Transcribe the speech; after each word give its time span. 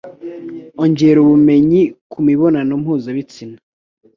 Ongera 0.83 1.17
ubumenyi 1.25 1.81
kumibonano 2.11 2.71
mpuzabitsina. 2.81 3.57